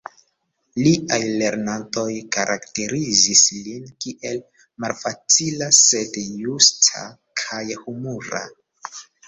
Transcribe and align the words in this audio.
Liaj 0.85 1.19
lernantoj 1.41 2.05
karakterizis 2.37 3.43
lin 3.67 3.85
kiel 4.07 4.41
"malfacila, 4.87 5.71
sed 5.83 6.19
justa 6.25 7.07
kaj 7.47 7.65
humura. 7.87 8.45